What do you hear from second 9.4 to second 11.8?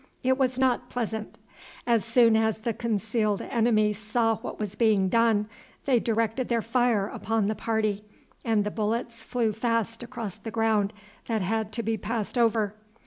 fast across the ground that had